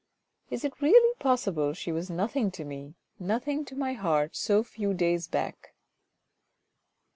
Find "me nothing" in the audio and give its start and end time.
2.65-3.63